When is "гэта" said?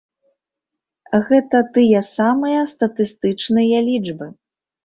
1.27-1.57